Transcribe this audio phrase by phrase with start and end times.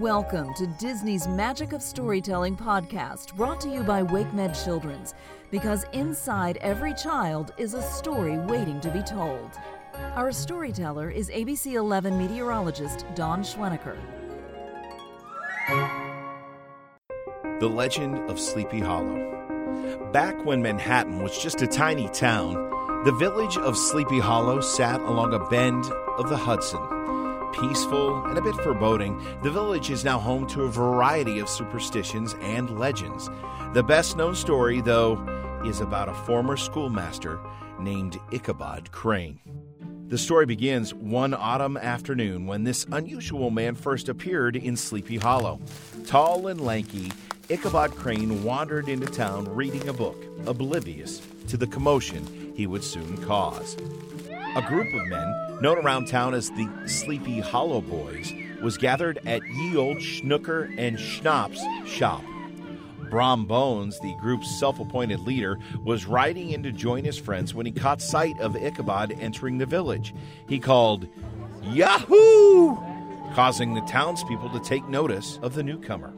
[0.00, 5.14] Welcome to Disney's Magic of Storytelling podcast, brought to you by WakeMed Children's,
[5.50, 9.52] because inside every child is a story waiting to be told.
[10.14, 13.96] Our storyteller is ABC 11 meteorologist Don Schwenneker.
[17.58, 20.10] The Legend of Sleepy Hollow.
[20.12, 22.52] Back when Manhattan was just a tiny town,
[23.06, 25.86] the village of Sleepy Hollow sat along a bend
[26.18, 26.96] of the Hudson.
[27.60, 32.34] Peaceful and a bit foreboding, the village is now home to a variety of superstitions
[32.42, 33.30] and legends.
[33.72, 35.16] The best known story, though,
[35.64, 37.40] is about a former schoolmaster
[37.80, 39.40] named Ichabod Crane.
[40.08, 45.58] The story begins one autumn afternoon when this unusual man first appeared in Sleepy Hollow.
[46.06, 47.10] Tall and lanky,
[47.48, 53.16] Ichabod Crane wandered into town reading a book, oblivious to the commotion he would soon
[53.24, 53.78] cause.
[54.56, 59.42] A group of men, known around town as the Sleepy Hollow Boys, was gathered at
[59.46, 62.22] Ye Old Schnooker and Schnapps shop.
[63.10, 67.66] Brom Bones, the group's self appointed leader, was riding in to join his friends when
[67.66, 70.14] he caught sight of Ichabod entering the village.
[70.48, 71.06] He called,
[71.60, 72.76] Yahoo!
[73.34, 76.14] causing the townspeople to take notice of the newcomer.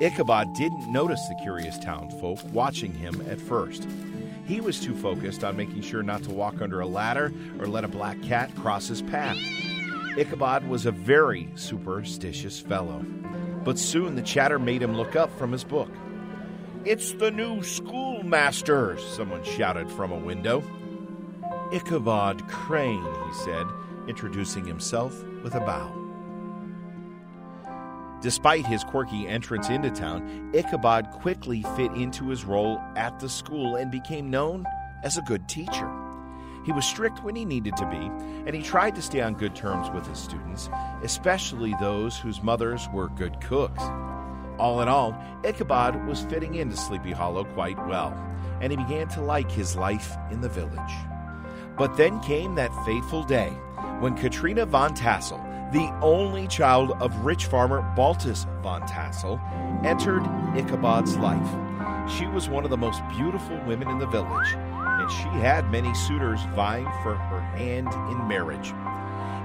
[0.00, 3.86] Ichabod didn't notice the curious townsfolk watching him at first.
[4.50, 7.84] He was too focused on making sure not to walk under a ladder or let
[7.84, 9.38] a black cat cross his path.
[10.18, 12.98] Ichabod was a very superstitious fellow.
[13.62, 15.88] But soon the chatter made him look up from his book.
[16.84, 20.64] It's the new schoolmaster, someone shouted from a window.
[21.72, 23.68] Ichabod Crane, he said,
[24.08, 25.99] introducing himself with a bow.
[28.20, 33.76] Despite his quirky entrance into town, Ichabod quickly fit into his role at the school
[33.76, 34.66] and became known
[35.02, 35.90] as a good teacher.
[36.66, 39.54] He was strict when he needed to be, and he tried to stay on good
[39.54, 40.68] terms with his students,
[41.02, 43.82] especially those whose mothers were good cooks.
[44.58, 48.12] All in all, Ichabod was fitting into Sleepy Hollow quite well,
[48.60, 50.94] and he began to like his life in the village.
[51.78, 53.48] But then came that fateful day
[54.00, 55.40] when Katrina Van Tassel,
[55.72, 59.40] the only child of rich farmer Baltus Van Tassel,
[59.84, 60.22] entered
[60.56, 62.10] Ichabod's life.
[62.10, 65.94] She was one of the most beautiful women in the village, and she had many
[65.94, 68.72] suitors vying for her hand in marriage.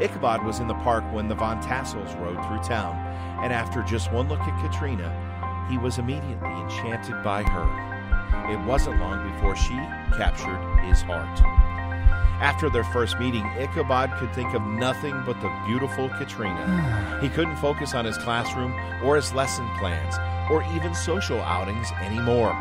[0.00, 2.94] Ichabod was in the park when the Van Tassels rode through town,
[3.42, 5.10] and after just one look at Katrina,
[5.68, 8.52] he was immediately enchanted by her.
[8.52, 9.74] It wasn't long before she
[10.16, 11.71] captured his heart.
[12.42, 17.20] After their first meeting, Ichabod could think of nothing but the beautiful Katrina.
[17.22, 20.16] He couldn't focus on his classroom or his lesson plans
[20.50, 22.52] or even social outings anymore.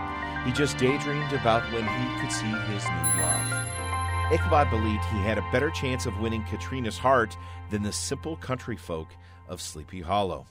[0.46, 4.32] He just daydreamed about when he could see his new love.
[4.32, 7.36] Ichabod believed he had a better chance of winning Katrina's heart
[7.72, 9.08] than the simple country folk
[9.50, 10.46] of Sleepy Hollow.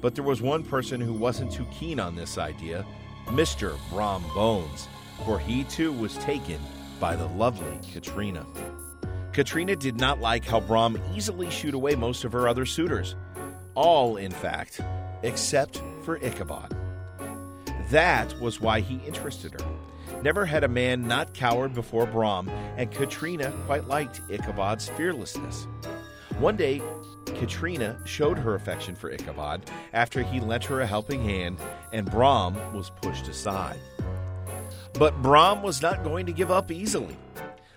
[0.00, 2.86] But there was one person who wasn't too keen on this idea
[3.26, 3.76] Mr.
[3.90, 4.88] Brom Bones,
[5.26, 6.58] for he too was taken
[7.00, 8.46] by the lovely Katrina.
[9.32, 13.16] Katrina did not like how Brom easily shooed away most of her other suitors.
[13.74, 14.80] All, in fact,
[15.22, 16.76] except for Ichabod.
[17.90, 20.22] That was why he interested her.
[20.22, 25.66] Never had a man not cowered before Brom, and Katrina quite liked Ichabod's fearlessness.
[26.38, 26.82] One day,
[27.26, 31.58] Katrina showed her affection for Ichabod after he lent her a helping hand,
[31.92, 33.78] and Brom was pushed aside.
[34.94, 37.16] But Brom was not going to give up easily.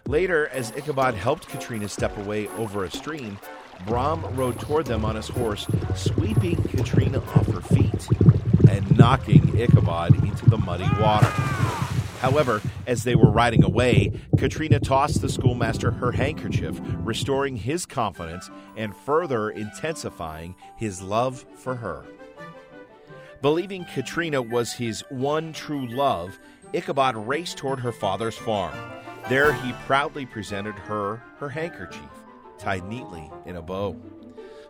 [0.07, 3.39] Later, as Ichabod helped Katrina step away over a stream,
[3.85, 8.07] Brom rode toward them on his horse, sweeping Katrina off her feet
[8.69, 11.29] and knocking Ichabod into the muddy water.
[12.19, 18.49] However, as they were riding away, Katrina tossed the schoolmaster her handkerchief, restoring his confidence
[18.77, 22.05] and further intensifying his love for her.
[23.41, 26.39] Believing Katrina was his one true love,
[26.73, 28.75] Ichabod raced toward her father's farm.
[29.29, 32.09] There he proudly presented her her handkerchief,
[32.57, 33.95] tied neatly in a bow.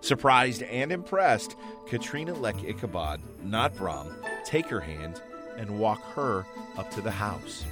[0.02, 1.56] Surprised and impressed,
[1.88, 4.14] Katrina let Ichabod, not Brom,
[4.44, 5.22] take her hand
[5.58, 6.46] and walk her
[6.78, 7.64] up to the house.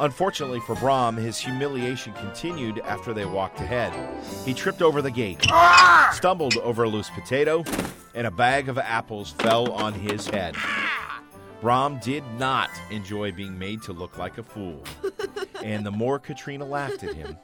[0.00, 3.92] Unfortunately for Brom, his humiliation continued after they walked ahead.
[4.44, 5.46] He tripped over the gate,
[6.12, 7.64] stumbled over a loose potato,
[8.14, 10.56] and a bag of apples fell on his head.
[11.62, 14.82] Brom did not enjoy being made to look like a fool.
[15.62, 17.36] And the more Katrina laughed at him,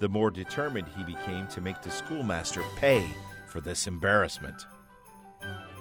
[0.00, 3.06] the more determined he became to make the schoolmaster pay
[3.46, 4.66] for this embarrassment.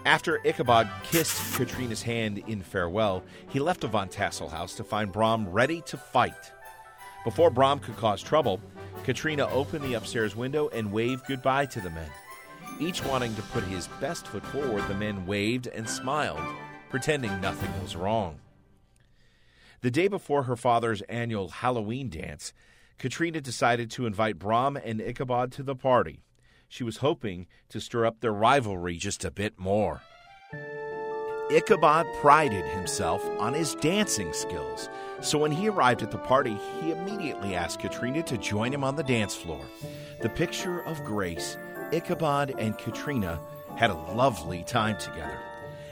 [0.05, 5.11] After Ichabod kissed Katrina's hand in farewell, he left the Van Tassel house to find
[5.11, 6.51] Brom ready to fight.
[7.23, 8.61] Before Brom could cause trouble,
[9.03, 12.11] Katrina opened the upstairs window and waved goodbye to the men.
[12.79, 16.39] Each wanting to put his best foot forward, the men waved and smiled,
[16.89, 18.39] pretending nothing was wrong.
[19.81, 22.53] The day before her father's annual Halloween dance,
[22.97, 26.19] Katrina decided to invite Brom and Ichabod to the party.
[26.67, 30.01] She was hoping to stir up their rivalry just a bit more.
[31.49, 34.87] Ichabod prided himself on his dancing skills,
[35.19, 38.95] so when he arrived at the party, he immediately asked Katrina to join him on
[38.95, 39.61] the dance floor.
[40.21, 41.57] The picture of grace,
[41.91, 43.39] Ichabod and Katrina
[43.77, 45.39] had a lovely time together,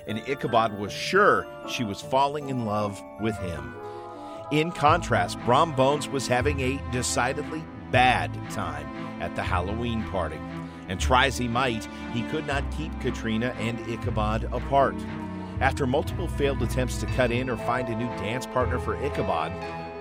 [0.08, 3.76] and Ichabod was sure she was falling in love with him.
[4.52, 8.88] In contrast, Brom Bones was having a decidedly bad time
[9.22, 10.40] at the Halloween party,
[10.88, 14.96] and try as he might, he could not keep Katrina and Ichabod apart.
[15.60, 19.52] After multiple failed attempts to cut in or find a new dance partner for Ichabod,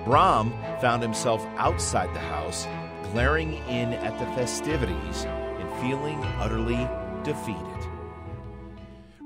[0.05, 2.69] Brom found himself outside the house,
[3.11, 6.89] glaring in at the festivities and feeling utterly
[7.25, 7.96] defeated.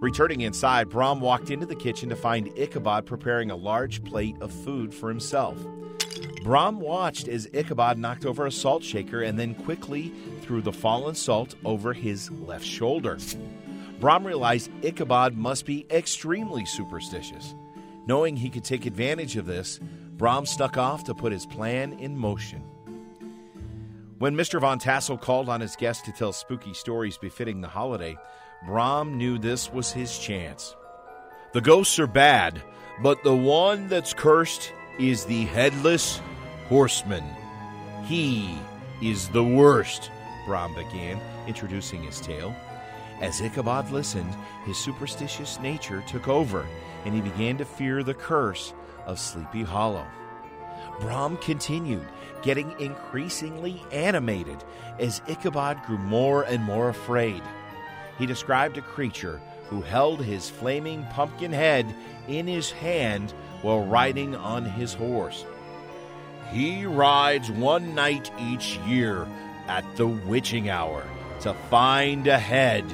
[0.01, 4.51] Returning inside, Brom walked into the kitchen to find Ichabod preparing a large plate of
[4.51, 5.59] food for himself.
[6.43, 10.11] Brom watched as Ichabod knocked over a salt shaker and then quickly
[10.41, 13.19] threw the fallen salt over his left shoulder.
[14.01, 17.55] Brom realized Ichabod must be extremely superstitious.
[18.07, 19.81] Knowing he could take advantage of this,
[20.17, 22.63] Brom snuck off to put his plan in motion.
[24.19, 24.59] When Mr.
[24.61, 28.17] Van Tassel called on his guests to tell spooky stories befitting the holiday,
[28.67, 30.77] Brom knew this was his chance.
[31.53, 32.63] The ghosts are bad,
[33.03, 36.21] but the one that's cursed is the headless
[36.69, 37.25] horseman.
[38.05, 38.55] He
[39.03, 40.11] is the worst,
[40.47, 42.55] Brom began, introducing his tale.
[43.21, 44.35] As Ichabod listened,
[44.65, 46.67] his superstitious nature took over,
[47.05, 48.75] and he began to fear the curse
[49.07, 50.07] of Sleepy Hollow.
[51.01, 52.07] Brom continued,
[52.43, 54.63] getting increasingly animated
[54.99, 57.43] as Ichabod grew more and more afraid.
[58.21, 59.41] He described a creature
[59.71, 61.87] who held his flaming pumpkin head
[62.29, 63.33] in his hand
[63.63, 65.47] while riding on his horse.
[66.53, 69.27] He rides one night each year
[69.69, 71.03] at the witching hour
[71.41, 72.85] to find a head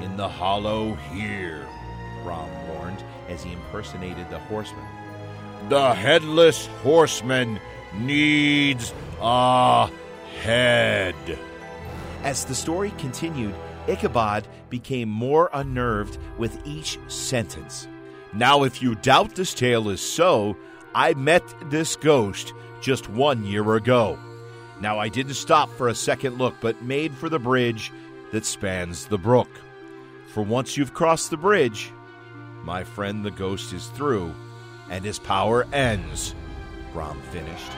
[0.00, 1.66] in the hollow here,
[2.22, 4.84] Brom warned as he impersonated the horseman.
[5.68, 7.58] The headless horseman
[7.94, 9.90] needs a
[10.40, 11.16] head.
[12.22, 13.56] As the story continued,
[13.88, 17.88] Ichabod became more unnerved with each sentence.
[18.32, 20.56] Now, if you doubt this tale is so,
[20.94, 24.18] I met this ghost just one year ago.
[24.80, 27.90] Now, I didn't stop for a second look, but made for the bridge
[28.32, 29.48] that spans the brook.
[30.28, 31.90] For once you've crossed the bridge,
[32.62, 34.34] my friend the ghost is through,
[34.90, 36.34] and his power ends,
[36.92, 37.72] Brom finished.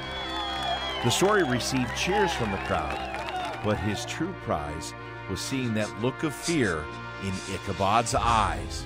[1.05, 4.93] The story received cheers from the crowd, but his true prize
[5.31, 6.85] was seeing that look of fear
[7.23, 8.85] in Ichabod's eyes.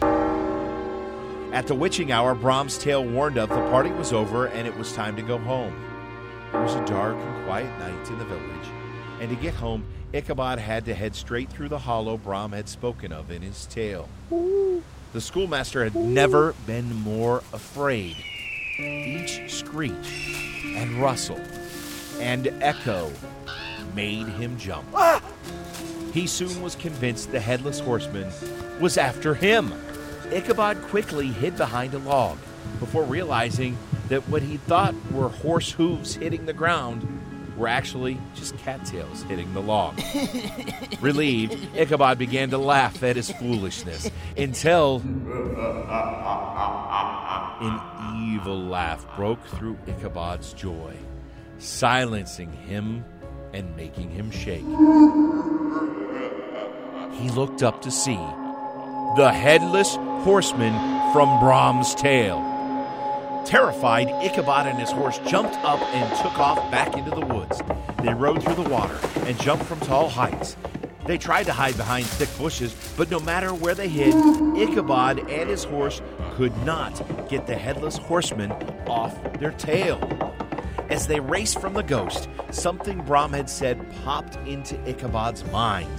[1.52, 4.92] At the witching hour, Brom's tale warned of the party was over and it was
[4.92, 5.74] time to go home.
[6.52, 8.68] It was a dark and quiet night in the village,
[9.20, 13.12] and to get home, Ichabod had to head straight through the hollow Brom had spoken
[13.12, 14.08] of in his tale.
[14.30, 18.16] The schoolmaster had never been more afraid.
[18.78, 20.44] Each screech
[20.76, 21.40] and rustle
[22.20, 23.10] and echo
[23.94, 24.86] made him jump.
[24.94, 25.23] Ah!
[26.14, 28.30] He soon was convinced the headless horseman
[28.80, 29.74] was after him.
[30.30, 32.38] Ichabod quickly hid behind a log
[32.78, 33.76] before realizing
[34.08, 37.04] that what he thought were horse hooves hitting the ground
[37.56, 40.00] were actually just cattails hitting the log.
[41.00, 45.02] Relieved, Ichabod began to laugh at his foolishness until
[47.60, 47.80] an
[48.32, 50.94] evil laugh broke through Ichabod's joy,
[51.58, 53.04] silencing him
[53.52, 54.64] and making him shake.
[57.14, 58.20] He looked up to see
[59.16, 59.94] the headless
[60.24, 60.74] horseman
[61.12, 62.40] from Brom's tale.
[63.46, 67.62] Terrified, Ichabod and his horse jumped up and took off back into the woods.
[68.02, 70.56] They rode through the water and jumped from tall heights.
[71.06, 74.14] They tried to hide behind thick bushes, but no matter where they hid,
[74.56, 76.00] Ichabod and his horse
[76.32, 78.50] could not get the headless horseman
[78.86, 80.00] off their tail.
[80.90, 85.90] As they raced from the ghost, something Brom had said popped into Ichabod's mind.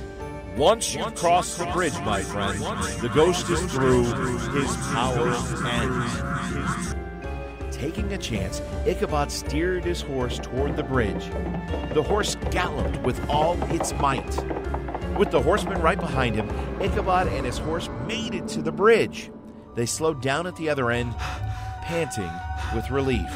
[0.57, 2.57] Once you've crossed the bridge, my friend,
[3.01, 4.05] the ghost is through,
[4.53, 5.35] his power
[5.67, 6.95] ends.
[7.75, 11.25] Taking a chance, Ichabod steered his horse toward the bridge.
[11.93, 14.33] The horse galloped with all its might.
[15.17, 19.31] With the horseman right behind him, Ichabod and his horse made it to the bridge.
[19.75, 21.17] They slowed down at the other end,
[21.83, 22.31] panting
[22.73, 23.29] with relief.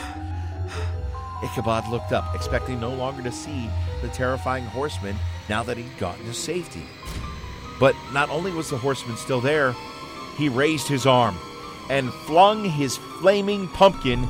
[1.43, 3.69] Ichabod looked up, expecting no longer to see
[4.01, 5.15] the terrifying horseman
[5.49, 6.83] now that he'd gotten to safety.
[7.79, 9.75] But not only was the horseman still there,
[10.37, 11.37] he raised his arm
[11.89, 14.27] and flung his flaming pumpkin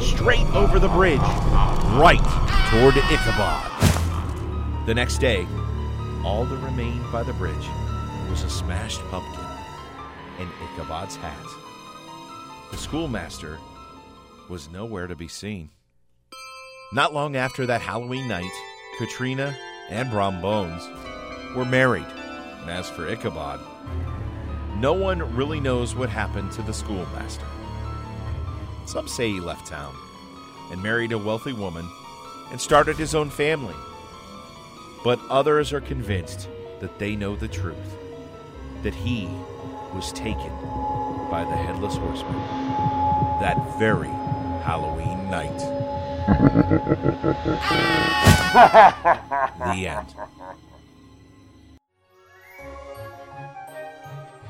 [0.00, 2.20] straight over the bridge, right
[2.70, 4.86] toward Ichabod.
[4.86, 5.46] The next day,
[6.24, 7.66] all that remained by the bridge
[8.30, 9.44] was a smashed pumpkin
[10.38, 11.46] and Ichabod's hat.
[12.70, 13.58] The schoolmaster
[14.48, 15.70] was nowhere to be seen.
[16.92, 18.50] Not long after that Halloween night,
[18.98, 19.56] Katrina
[19.88, 20.88] and Brom Bones
[21.56, 22.06] were married.
[22.60, 23.60] And as for Ichabod,
[24.76, 27.46] no one really knows what happened to the schoolmaster.
[28.86, 29.94] Some say he left town
[30.70, 31.88] and married a wealthy woman
[32.50, 33.74] and started his own family.
[35.04, 36.48] But others are convinced
[36.80, 37.96] that they know the truth
[38.82, 39.26] that he
[39.94, 40.50] was taken
[41.30, 42.34] by the Headless Horseman
[43.40, 44.08] that very
[44.62, 45.60] Halloween night.
[48.52, 50.14] the end.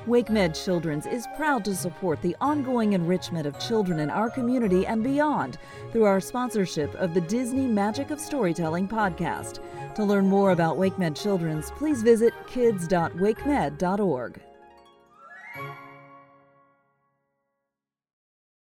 [0.07, 5.05] WakeMed Children's is proud to support the ongoing enrichment of children in our community and
[5.05, 5.59] beyond
[5.93, 9.61] through our sponsorship of the Disney Magic of Storytelling podcast.
[9.95, 14.41] To learn more about WakeMed Children's, please visit kids.wakemed.org.